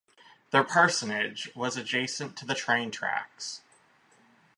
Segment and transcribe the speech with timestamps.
[0.49, 3.61] Their parsonage was adjacent to the train tracks.